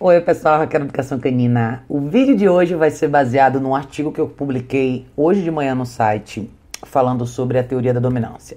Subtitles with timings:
[0.00, 1.84] Oi pessoal, Raquel Educação Canina.
[1.88, 5.72] O vídeo de hoje vai ser baseado num artigo que eu publiquei hoje de manhã
[5.72, 6.50] no site
[6.82, 8.56] falando sobre a teoria da dominância.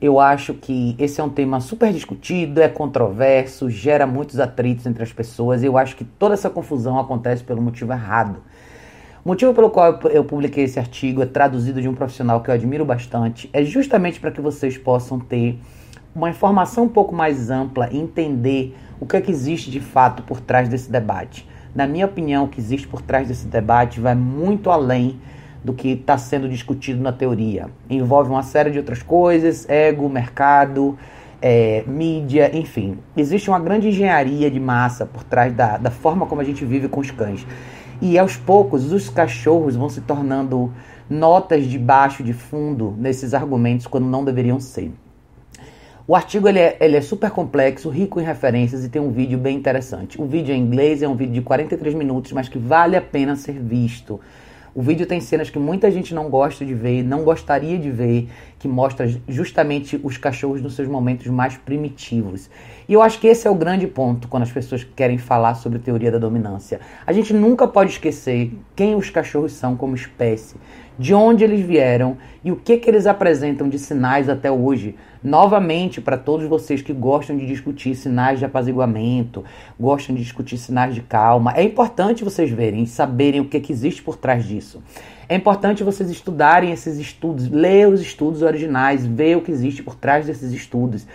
[0.00, 5.04] Eu acho que esse é um tema super discutido, é controverso, gera muitos atritos entre
[5.04, 8.42] as pessoas e eu acho que toda essa confusão acontece pelo motivo errado.
[9.24, 12.54] O motivo pelo qual eu publiquei esse artigo é traduzido de um profissional que eu
[12.54, 15.60] admiro bastante, é justamente para que vocês possam ter
[16.14, 20.22] uma informação um pouco mais ampla e entender o que é que existe de fato
[20.22, 21.48] por trás desse debate.
[21.74, 25.18] Na minha opinião, o que existe por trás desse debate vai muito além
[25.64, 27.70] do que está sendo discutido na teoria.
[27.88, 30.98] Envolve uma série de outras coisas, ego, mercado,
[31.40, 32.98] é, mídia, enfim.
[33.16, 36.88] Existe uma grande engenharia de massa por trás da, da forma como a gente vive
[36.88, 37.46] com os cães.
[38.00, 40.72] E aos poucos os cachorros vão se tornando
[41.08, 44.92] notas de baixo, de fundo nesses argumentos quando não deveriam ser.
[46.04, 49.38] O artigo ele é, ele é, super complexo, rico em referências e tem um vídeo
[49.38, 50.20] bem interessante.
[50.20, 53.00] O vídeo é em inglês, é um vídeo de 43 minutos, mas que vale a
[53.00, 54.20] pena ser visto.
[54.74, 58.28] O vídeo tem cenas que muita gente não gosta de ver, não gostaria de ver,
[58.58, 62.50] que mostra justamente os cachorros nos seus momentos mais primitivos.
[62.88, 65.78] E eu acho que esse é o grande ponto quando as pessoas querem falar sobre
[65.78, 66.80] teoria da dominância.
[67.06, 70.56] A gente nunca pode esquecer quem os cachorros são como espécie,
[70.98, 74.96] de onde eles vieram e o que, que eles apresentam de sinais até hoje.
[75.22, 79.44] Novamente, para todos vocês que gostam de discutir sinais de apaziguamento,
[79.78, 84.02] gostam de discutir sinais de calma, é importante vocês verem saberem o que, que existe
[84.02, 84.82] por trás disso.
[85.28, 89.94] É importante vocês estudarem esses estudos, ler os estudos originais, ver o que existe por
[89.94, 91.06] trás desses estudos.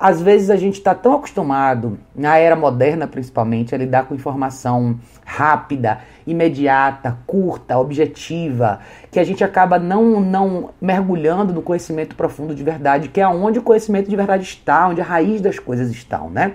[0.00, 4.96] Às vezes a gente está tão acostumado, na era moderna principalmente, a lidar com informação
[5.24, 8.78] rápida, imediata, curta, objetiva,
[9.10, 13.58] que a gente acaba não, não mergulhando no conhecimento profundo de verdade, que é onde
[13.58, 16.52] o conhecimento de verdade está, onde a raiz das coisas estão, né?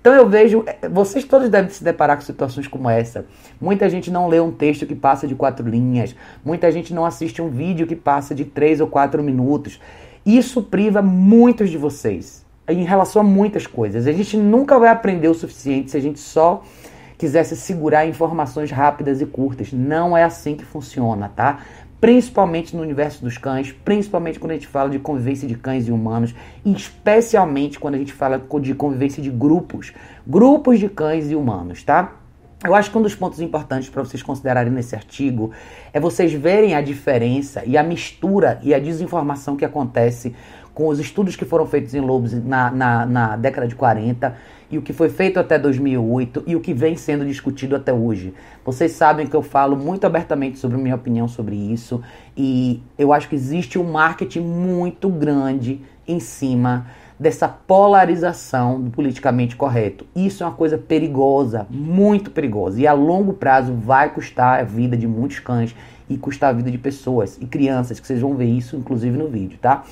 [0.00, 3.24] Então eu vejo, eh, vocês todos devem se deparar com situações como essa.
[3.60, 7.40] Muita gente não lê um texto que passa de quatro linhas, muita gente não assiste
[7.40, 9.80] um vídeo que passa de três ou quatro minutos.
[10.26, 14.06] Isso priva muitos de vocês em relação a muitas coisas.
[14.06, 16.62] A gente nunca vai aprender o suficiente se a gente só
[17.18, 19.72] quisesse segurar informações rápidas e curtas.
[19.72, 21.60] Não é assim que funciona, tá?
[22.00, 25.92] Principalmente no universo dos cães, principalmente quando a gente fala de convivência de cães e
[25.92, 26.34] humanos,
[26.64, 29.92] e especialmente quando a gente fala de convivência de grupos,
[30.26, 32.16] grupos de cães e humanos, tá?
[32.64, 35.50] Eu acho que um dos pontos importantes para vocês considerarem nesse artigo
[35.92, 40.32] é vocês verem a diferença e a mistura e a desinformação que acontece
[40.74, 44.34] com os estudos que foram feitos em lobos na, na, na, década de 40
[44.70, 48.32] e o que foi feito até 2008 e o que vem sendo discutido até hoje.
[48.64, 52.02] Vocês sabem que eu falo muito abertamente sobre minha opinião sobre isso
[52.36, 56.86] e eu acho que existe um marketing muito grande em cima
[57.18, 60.04] dessa polarização do politicamente correto.
[60.16, 64.96] Isso é uma coisa perigosa, muito perigosa e a longo prazo vai custar a vida
[64.96, 65.76] de muitos cães
[66.08, 69.28] e custar a vida de pessoas e crianças, que vocês vão ver isso inclusive no
[69.28, 69.84] vídeo, tá?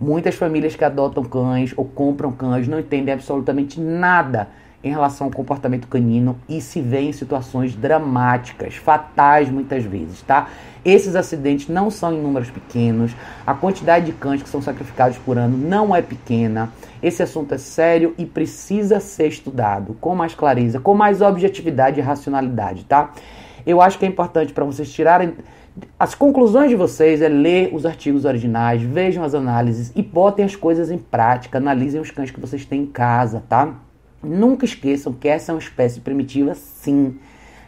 [0.00, 4.48] Muitas famílias que adotam cães ou compram cães não entendem absolutamente nada
[4.82, 10.48] em relação ao comportamento canino e se vê em situações dramáticas, fatais muitas vezes, tá?
[10.82, 13.14] Esses acidentes não são em números pequenos,
[13.46, 16.72] a quantidade de cães que são sacrificados por ano não é pequena.
[17.02, 22.02] Esse assunto é sério e precisa ser estudado com mais clareza, com mais objetividade e
[22.02, 23.12] racionalidade, tá?
[23.66, 25.34] Eu acho que é importante para vocês tirarem
[25.98, 30.56] as conclusões de vocês é ler os artigos originais, vejam as análises e botem as
[30.56, 33.74] coisas em prática, analisem os cães que vocês têm em casa, tá?
[34.22, 37.18] Nunca esqueçam que essa é uma espécie primitiva, sim.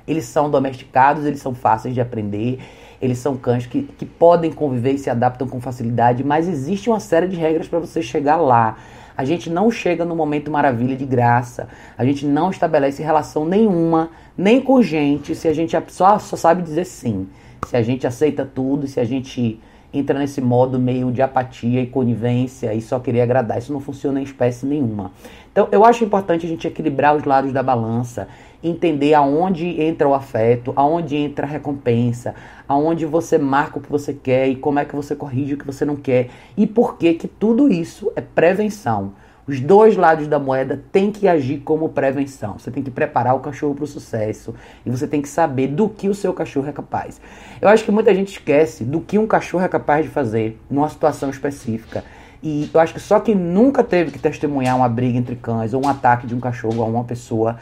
[0.07, 2.59] Eles são domesticados, eles são fáceis de aprender,
[3.01, 7.01] eles são cães que, que podem conviver e se adaptam com facilidade, mas existe uma
[7.01, 8.77] série de regras para você chegar lá.
[9.17, 11.69] A gente não chega no momento maravilha de graça.
[11.99, 16.63] A gente não estabelece relação nenhuma, nem com gente, se a gente só, só sabe
[16.63, 17.29] dizer sim
[17.67, 19.61] se a gente aceita tudo, se a gente
[19.93, 23.59] entra nesse modo meio de apatia e conivência e só querer agradar.
[23.59, 25.13] Isso não funciona em espécie nenhuma.
[25.51, 28.27] Então, eu acho importante a gente equilibrar os lados da balança,
[28.65, 32.35] entender aonde entra o afeto, aonde entra a recompensa,
[32.67, 35.67] aonde você marca o que você quer e como é que você corrige o que
[35.67, 39.13] você não quer e por que que tudo isso é prevenção.
[39.53, 42.59] Os dois lados da moeda têm que agir como prevenção.
[42.59, 44.55] Você tem que preparar o cachorro para o sucesso
[44.87, 47.21] e você tem que saber do que o seu cachorro é capaz.
[47.61, 50.89] Eu acho que muita gente esquece do que um cachorro é capaz de fazer numa
[50.89, 52.03] situação específica.
[52.43, 55.85] E eu acho que só quem nunca teve que testemunhar uma briga entre cães ou
[55.85, 57.59] um ataque de um cachorro a uma pessoa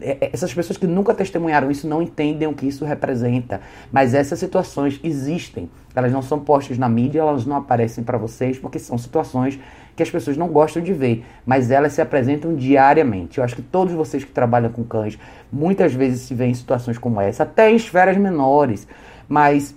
[0.00, 3.60] essas pessoas que nunca testemunharam isso não entendem o que isso representa.
[3.92, 5.70] Mas essas situações existem.
[5.94, 9.58] Elas não são postas na mídia, elas não aparecem para vocês, porque são situações
[9.94, 13.38] que as pessoas não gostam de ver, mas elas se apresentam diariamente.
[13.38, 15.16] Eu acho que todos vocês que trabalham com cães,
[15.52, 18.88] muitas vezes se veem em situações como essa, até em esferas menores,
[19.28, 19.74] mas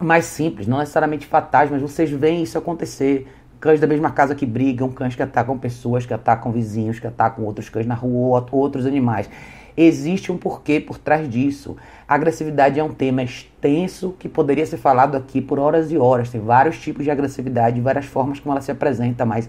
[0.00, 3.28] mais simples, não necessariamente fatais, mas vocês veem isso acontecer.
[3.60, 7.44] Cães da mesma casa que brigam, cães que atacam pessoas, que atacam vizinhos, que atacam
[7.44, 9.28] outros cães na rua, outros animais.
[9.76, 11.76] Existe um porquê por trás disso.
[12.08, 16.30] A agressividade é um tema extenso que poderia ser falado aqui por horas e horas.
[16.30, 19.48] Tem vários tipos de agressividade, várias formas como ela se apresenta, mas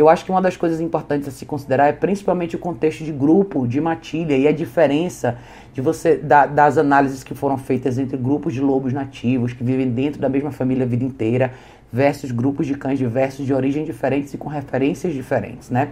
[0.00, 3.12] eu acho que uma das coisas importantes a se considerar é principalmente o contexto de
[3.12, 5.36] grupo, de matilha e a diferença
[5.74, 9.90] de você da, das análises que foram feitas entre grupos de lobos nativos que vivem
[9.90, 11.52] dentro da mesma família a vida inteira
[11.92, 15.90] versus grupos de cães diversos de origem diferentes e com referências diferentes, né?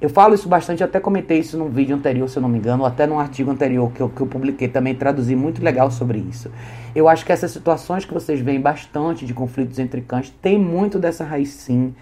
[0.00, 2.82] Eu falo isso bastante, até comentei isso num vídeo anterior, se eu não me engano,
[2.82, 6.18] ou até num artigo anterior que eu, que eu publiquei também, traduzi muito legal sobre
[6.18, 6.52] isso.
[6.94, 11.00] Eu acho que essas situações que vocês veem bastante de conflitos entre cães tem muito
[11.00, 11.92] dessa raiz sim,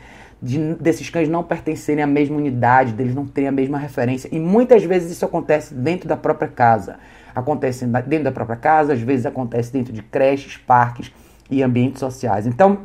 [0.47, 4.29] de, desses cães não pertencerem à mesma unidade, deles não terem a mesma referência.
[4.33, 6.99] E muitas vezes isso acontece dentro da própria casa.
[7.35, 11.13] Acontece dentro da própria casa, às vezes acontece dentro de creches, parques
[11.51, 12.47] e ambientes sociais.
[12.47, 12.79] Então,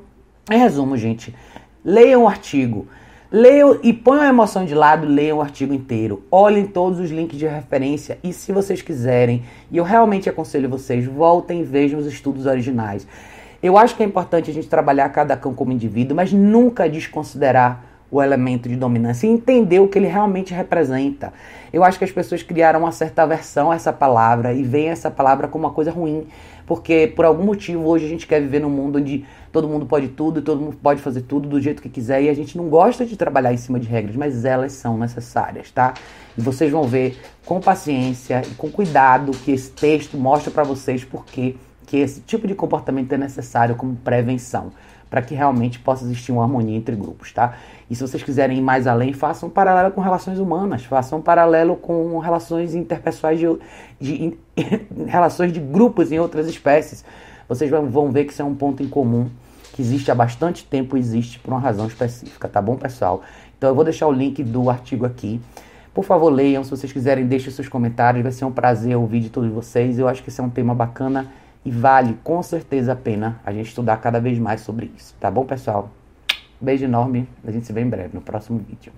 [0.50, 1.34] em resumo, gente,
[1.86, 2.88] leiam o artigo.
[3.32, 6.24] Leiam e ponham a emoção de lado, leiam o artigo inteiro.
[6.30, 11.06] Olhem todos os links de referência e se vocês quiserem, e eu realmente aconselho vocês,
[11.06, 13.08] voltem e vejam os estudos originais.
[13.62, 17.84] Eu acho que é importante a gente trabalhar cada cão como indivíduo, mas nunca desconsiderar
[18.12, 21.32] o elemento de dominância e entender o que ele realmente representa.
[21.72, 25.10] Eu acho que as pessoas criaram uma certa aversão a essa palavra e veem essa
[25.10, 26.28] palavra como uma coisa ruim,
[26.66, 30.10] porque por algum motivo hoje a gente quer viver num mundo onde todo mundo pode
[30.10, 33.06] tudo, todo mundo pode fazer tudo do jeito que quiser e a gente não gosta
[33.06, 35.94] de trabalhar em cima de regras, mas elas são necessárias, tá?
[36.38, 41.06] E vocês vão ver com paciência e com cuidado que esse texto mostra para vocês
[41.06, 41.56] porque
[41.92, 44.72] que esse tipo de comportamento é necessário como prevenção,
[45.10, 47.58] para que realmente possa existir uma harmonia entre grupos, tá?
[47.90, 51.22] E se vocês quiserem ir mais além, façam um paralelo com relações humanas, façam um
[51.22, 53.60] paralelo com relações interpessoais de,
[54.00, 54.38] de,
[55.06, 57.04] relações de grupos em outras espécies.
[57.50, 59.30] Vocês vão ver que isso é um ponto em comum
[59.74, 63.22] que existe há bastante tempo, existe por uma razão específica, tá bom, pessoal?
[63.58, 65.42] Então eu vou deixar o link do artigo aqui.
[65.94, 66.64] Por favor, leiam.
[66.64, 68.24] Se vocês quiserem, deixem seus comentários.
[68.24, 70.00] Vai ser um prazer ouvir de todos vocês.
[70.00, 71.28] Eu acho que esse é um tema bacana
[71.64, 75.16] e vale com certeza a pena a gente estudar cada vez mais sobre isso.
[75.20, 75.90] Tá bom, pessoal?
[76.60, 77.28] Beijo enorme.
[77.46, 78.92] A gente se vê em breve no próximo vídeo.